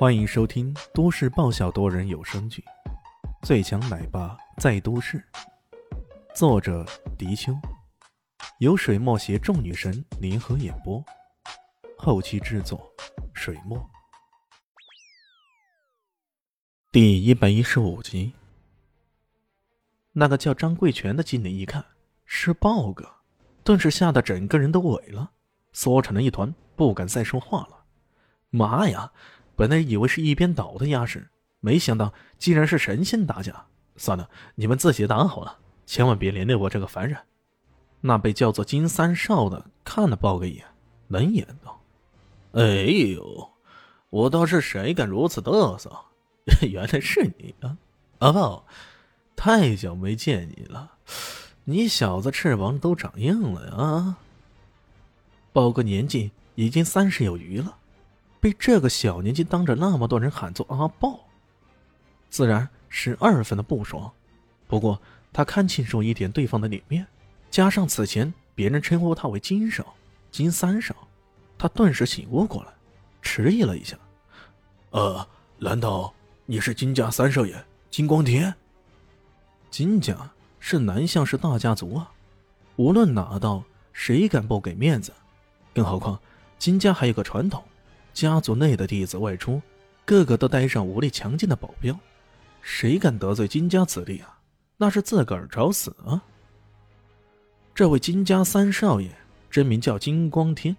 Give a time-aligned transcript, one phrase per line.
[0.00, 2.64] 欢迎收听都市爆笑多人有声剧
[3.46, 5.22] 《最强奶爸在都市》，
[6.34, 6.86] 作者：
[7.18, 7.52] 迪秋，
[8.60, 11.04] 由水墨携众女神联合演播，
[11.98, 12.90] 后期制作：
[13.34, 13.78] 水墨。
[16.90, 18.32] 第一百一十五集，
[20.12, 21.84] 那个叫张贵全的经理一看
[22.24, 23.06] 是豹哥，
[23.62, 25.30] 顿时吓得整个人都萎了，
[25.74, 27.84] 缩成了一团，不敢再说话了。
[28.48, 29.12] 妈呀！
[29.60, 31.28] 本来以为是一边倒的压制，
[31.60, 33.66] 没想到竟然是神仙打架。
[33.94, 37.18] 算了，你们自己打好了，千万别连累我这个凡人。
[38.00, 40.64] 那被叫做金三少的看了豹哥一眼，
[41.08, 41.78] 冷眼道
[42.56, 42.62] ：“哎
[43.12, 43.50] 呦，
[44.08, 45.94] 我倒是谁敢如此嘚瑟？
[46.66, 47.76] 原来是你啊！
[48.20, 48.64] 阿豹，
[49.36, 50.92] 太久没见你了，
[51.64, 54.16] 你小子翅膀都长硬了呀！”
[55.52, 57.76] 豹哥年纪已经三十有余了。
[58.40, 61.20] 被这个小年纪当着那么多人喊作阿豹，
[62.30, 64.10] 自然是二分的不爽。
[64.66, 65.00] 不过
[65.32, 67.06] 他看清楚一点对方的脸面，
[67.50, 69.94] 加上此前别人称呼他为金少、
[70.30, 70.94] 金三少，
[71.58, 72.72] 他顿时醒悟过来，
[73.20, 73.96] 迟疑了一下
[74.90, 76.14] ：“呃，难道
[76.46, 78.54] 你是金家三少爷金光天？
[79.70, 82.10] 金家是南向氏大家族啊，
[82.76, 85.12] 无论哪道谁敢不给面子？
[85.74, 86.18] 更何况
[86.58, 87.62] 金家还有个传统。”
[88.12, 89.60] 家族内的弟子外出，
[90.04, 91.98] 个个都带上武力强劲的保镖，
[92.60, 94.38] 谁敢得罪金家子弟啊？
[94.76, 96.22] 那是自个儿找死啊！
[97.74, 99.10] 这位金家三少爷
[99.50, 100.76] 真名叫金光天，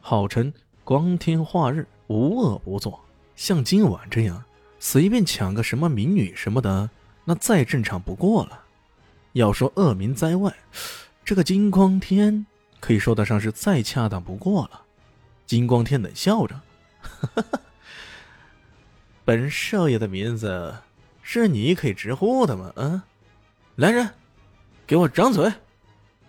[0.00, 0.52] 号称
[0.82, 3.00] 光天化日，无恶不作。
[3.36, 4.42] 像今晚这样
[4.78, 6.88] 随便抢个什么民女什么的，
[7.24, 8.60] 那再正常不过了。
[9.32, 10.54] 要说恶名在外，
[11.24, 12.46] 这个金光天
[12.80, 14.83] 可以说得上是再恰当不过了。
[15.46, 16.58] 金光天冷笑着
[19.26, 20.74] ：“本少爷的名字
[21.22, 23.04] 是你可以直呼的吗？”啊，
[23.76, 24.08] 来人，
[24.86, 25.52] 给我掌嘴！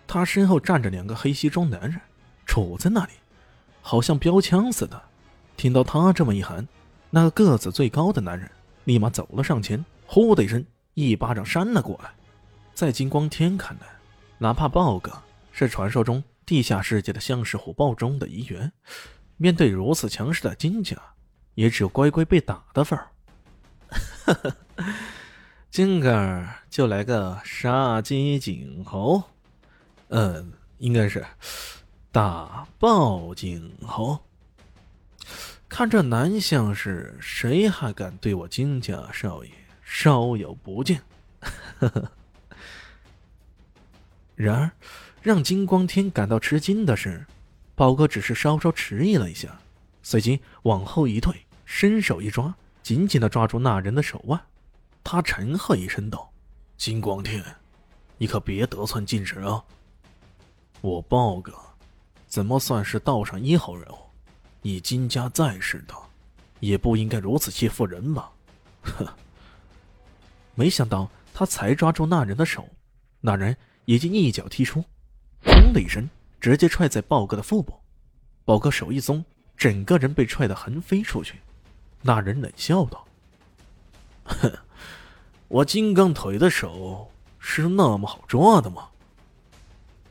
[0.06, 1.98] 他身后站着两个黑西装男人，
[2.46, 3.12] 杵在那里，
[3.80, 5.02] 好像标枪似的。
[5.56, 6.68] 听到他这么一喊，
[7.08, 8.50] 那个个子最高的男人
[8.84, 12.10] 立马走了上前，呼的一声，一巴掌扇了过来。
[12.74, 13.86] 在金光天看来，
[14.36, 15.10] 哪怕豹哥
[15.52, 16.22] 是传说中……
[16.44, 18.72] 地下世界的相氏虎豹中的一员，
[19.36, 20.96] 面对如此强势的金家，
[21.54, 23.08] 也只有乖乖被打的份儿。
[25.70, 29.22] 金儿就来个杀鸡儆猴，
[30.08, 31.24] 嗯，应该是
[32.10, 34.18] 打爆儆猴。
[35.68, 39.50] 看这南相氏，谁还敢对我金家少爷
[39.82, 40.98] 稍有不敬？
[44.34, 44.70] 然而。
[45.22, 47.26] 让金光天感到吃惊的是，
[47.76, 49.60] 宝哥只是稍稍迟疑了一下，
[50.02, 54.40] 随即往后一退，伸手一抓，紧紧的抓住那人的手腕。
[55.04, 56.32] 他沉喝一声道
[56.78, 57.44] ：“金光天，
[58.16, 59.62] 你可别得寸进尺啊！
[60.80, 61.52] 我豹哥
[62.26, 63.98] 怎么算是道上一号人物？
[64.62, 65.94] 你金家在世的，
[66.60, 68.32] 也不应该如此欺负人吧？”
[68.82, 69.06] 哼！
[70.54, 72.66] 没想到他才抓住那人的手，
[73.20, 73.54] 那人
[73.84, 74.82] 已经一脚踢出。
[75.44, 76.08] 砰的一声，
[76.46, 77.74] 直接踹在豹哥的腹部。
[78.44, 79.24] 豹哥手一松，
[79.56, 81.40] 整个人被踹得横飞出去。
[82.02, 83.04] 那人冷笑道
[84.22, 84.52] ：“哼，
[85.48, 88.90] 我金刚腿的手是那么好抓的吗？”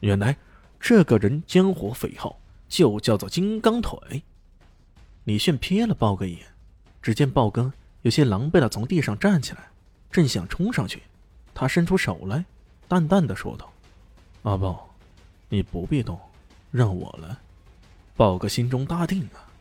[0.02, 0.36] 原来
[0.78, 4.22] 这个人江湖匪号就叫做金刚腿。
[5.24, 6.46] 李炫瞥了豹哥一眼，
[7.02, 7.72] 只见豹哥
[8.02, 9.70] 有些狼狈的从地上站起来，
[10.12, 11.02] 正想冲上去。
[11.54, 12.44] 他伸出手来，
[12.90, 13.72] 淡淡的说道
[14.44, 14.90] ：“阿豹。”
[15.50, 16.20] 你不必动，
[16.72, 17.38] 让我来。
[18.16, 19.52] 豹哥心中大定啊，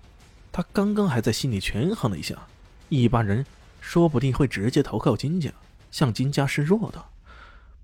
[0.52, 2.46] 他刚刚还在心里权衡了一下，
[2.88, 3.44] 一般人
[3.80, 5.50] 说不定会直接投靠金家，
[5.90, 7.04] 向金家示弱的。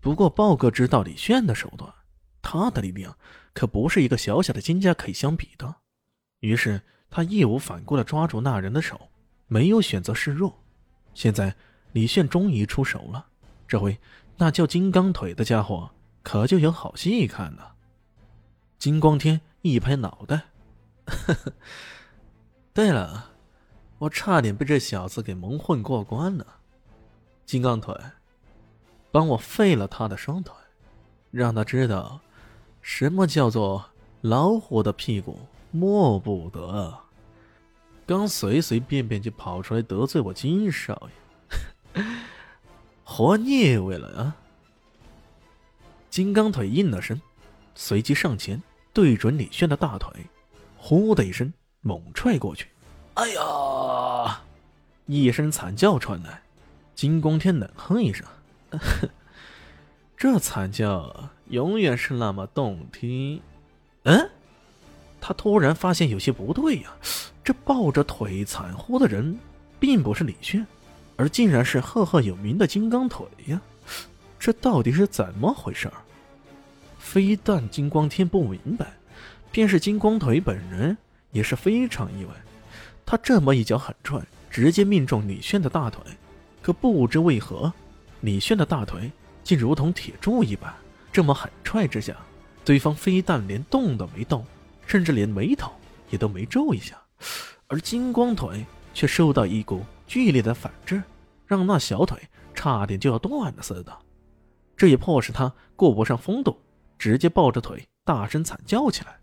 [0.01, 1.93] 不过豹哥知道李炫的手段，
[2.41, 3.17] 他的力量
[3.53, 5.75] 可不是一个小小的金家可以相比的。
[6.39, 9.09] 于是他义无反顾地抓住那人的手，
[9.47, 10.59] 没有选择示弱。
[11.13, 11.55] 现在
[11.93, 13.27] 李炫终于出手了，
[13.69, 13.99] 这回
[14.37, 15.91] 那叫金刚腿的家伙
[16.23, 17.75] 可就有好戏看了。
[18.81, 20.45] 金光天一拍脑袋，
[22.73, 23.33] 对了，
[23.99, 26.47] 我差点被这小子给蒙混过关了。
[27.45, 27.95] 金刚腿，
[29.13, 30.55] 帮我废了他的双腿，
[31.31, 32.23] 让他知道
[32.81, 33.85] 什么叫做
[34.23, 35.41] 老虎的屁股
[35.71, 37.01] 摸不得。
[38.07, 41.11] 刚随随便便就跑出来得罪我金少
[41.95, 42.03] 爷，
[43.05, 44.37] 活腻味了啊！
[46.09, 47.21] 金刚腿应了声，
[47.75, 48.63] 随即上前。
[48.93, 50.11] 对准李炫的大腿，
[50.77, 52.67] 呼的一声猛踹过去。
[53.15, 54.43] 哎呀！
[55.07, 56.41] 一声惨叫传来，
[56.95, 58.25] 金光天冷哼一声
[60.17, 63.41] ：“这惨叫永远是那么动听。”
[64.05, 64.31] 嗯，
[65.21, 66.91] 他突然发现有些不对呀，
[67.43, 69.39] 这抱着腿惨呼的人
[69.79, 70.67] 并不是李炫，
[71.17, 73.61] 而竟然是赫赫有名的金刚腿呀！
[74.39, 75.95] 这到底是怎么回事儿？
[77.01, 78.87] 非但金光天不明白，
[79.51, 80.97] 便是金光腿本人
[81.33, 82.31] 也是非常意外。
[83.05, 86.01] 他这么一脚狠踹，直接命中李炫的大腿，
[86.63, 87.73] 可不知为何，
[88.21, 89.11] 李炫的大腿
[89.43, 90.73] 竟如同铁柱一般，
[91.11, 92.15] 这么狠踹之下，
[92.65, 94.45] 对方非但连动都没动，
[94.87, 95.73] 甚至连眉头
[96.11, 96.97] 也都没皱一下，
[97.67, 98.65] 而金光腿
[98.95, 101.03] 却受到一股剧烈的反制，
[101.47, 102.17] 让那小腿
[102.55, 103.97] 差点就要断了似的。
[104.77, 106.57] 这也迫使他顾不上风度，
[107.01, 109.19] 直接抱着腿大声惨叫起来。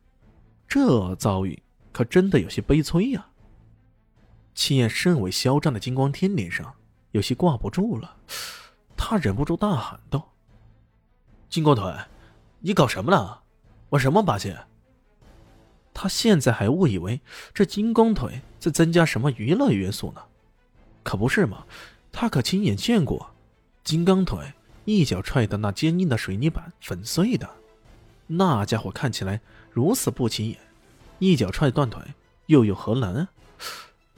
[0.68, 1.62] 这遭遇
[1.94, 3.28] 可真的有些悲催呀！
[4.56, 6.74] 气焰甚为嚣张的金光天脸上
[7.12, 8.18] 有些挂不住了，
[8.98, 10.34] 他忍不住大喊道
[11.50, 11.94] ：“金光腿，
[12.62, 13.42] 你搞什么呢？
[13.90, 14.56] 玩什么把戏？”
[15.94, 17.22] 他现在还误以为
[17.54, 20.22] 这金光腿在增加什么娱乐元素呢，
[21.04, 21.64] 可不是嘛？
[22.12, 23.30] 他可亲眼见过
[23.84, 24.54] 金刚腿
[24.86, 27.48] 一脚踹的那坚硬的水泥板粉碎的，
[28.28, 29.42] 那家伙看起来
[29.72, 30.60] 如此不起眼，
[31.20, 32.02] 一脚踹断腿
[32.48, 33.30] 又有何难啊？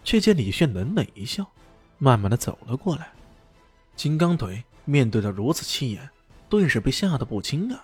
[0.04, 1.46] 却见李炫冷冷一笑，
[1.98, 3.12] 慢慢的走了过来。
[3.96, 6.10] 金刚腿面对着如此气焰，
[6.50, 7.84] 顿时被吓得不轻啊，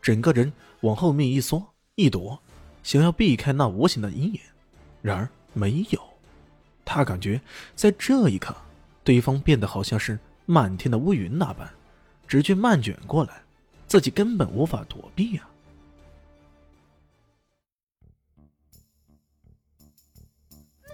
[0.00, 1.64] 整个人往后面一缩
[1.94, 2.40] 一躲，
[2.82, 4.40] 想要避开那无形的阴影，
[5.00, 6.00] 然而没有。
[6.84, 7.40] 他感觉
[7.76, 8.56] 在这一刻，
[9.04, 11.70] 对方变得好像是漫天的乌云那般，
[12.26, 13.42] 直觉漫卷过来，
[13.86, 15.48] 自己根本无法躲避啊。